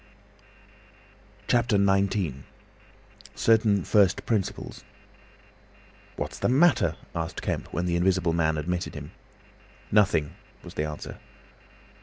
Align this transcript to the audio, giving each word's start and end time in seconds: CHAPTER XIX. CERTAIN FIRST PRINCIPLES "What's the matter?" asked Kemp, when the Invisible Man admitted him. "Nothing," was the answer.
CHAPTER 1.45 1.77
XIX. 1.77 2.37
CERTAIN 3.35 3.83
FIRST 3.83 4.25
PRINCIPLES 4.25 4.83
"What's 6.15 6.39
the 6.39 6.49
matter?" 6.49 6.95
asked 7.13 7.43
Kemp, 7.43 7.71
when 7.71 7.85
the 7.85 7.95
Invisible 7.97 8.33
Man 8.33 8.57
admitted 8.57 8.95
him. 8.95 9.11
"Nothing," 9.91 10.33
was 10.63 10.73
the 10.73 10.85
answer. 10.85 11.19